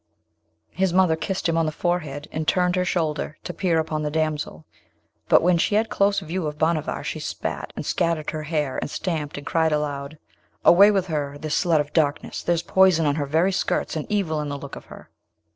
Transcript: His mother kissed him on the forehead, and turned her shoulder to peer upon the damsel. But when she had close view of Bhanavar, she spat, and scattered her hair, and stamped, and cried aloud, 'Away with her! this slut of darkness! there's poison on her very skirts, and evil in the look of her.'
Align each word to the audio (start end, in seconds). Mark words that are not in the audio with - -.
His 0.71 0.91
mother 0.93 1.15
kissed 1.15 1.47
him 1.47 1.59
on 1.59 1.67
the 1.67 1.71
forehead, 1.71 2.27
and 2.31 2.47
turned 2.47 2.75
her 2.75 2.83
shoulder 2.83 3.37
to 3.43 3.53
peer 3.53 3.77
upon 3.77 4.01
the 4.01 4.09
damsel. 4.09 4.65
But 5.29 5.43
when 5.43 5.59
she 5.59 5.75
had 5.75 5.91
close 5.91 6.19
view 6.21 6.47
of 6.47 6.57
Bhanavar, 6.57 7.03
she 7.03 7.19
spat, 7.19 7.71
and 7.75 7.85
scattered 7.85 8.31
her 8.31 8.41
hair, 8.41 8.79
and 8.79 8.89
stamped, 8.89 9.37
and 9.37 9.45
cried 9.45 9.71
aloud, 9.71 10.17
'Away 10.65 10.89
with 10.89 11.05
her! 11.05 11.37
this 11.37 11.53
slut 11.63 11.79
of 11.81 11.93
darkness! 11.93 12.41
there's 12.41 12.63
poison 12.63 13.05
on 13.05 13.13
her 13.13 13.27
very 13.27 13.51
skirts, 13.51 13.95
and 13.95 14.07
evil 14.11 14.41
in 14.41 14.49
the 14.49 14.57
look 14.57 14.75
of 14.75 14.85
her.' 14.85 15.11